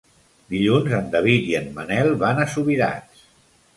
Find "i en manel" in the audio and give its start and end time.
1.51-2.11